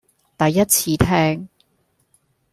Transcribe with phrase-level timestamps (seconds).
[0.35, 1.47] 第一次聽